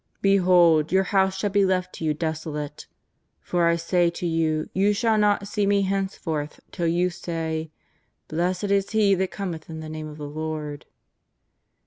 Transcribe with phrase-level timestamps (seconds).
[0.23, 2.87] Behold, your house shall be left to you desolate.
[3.39, 7.69] For I say to you you shall not see Me henceforth till you say:
[8.25, 10.87] ^ Blessed is He that cometh in the name of the Lord.'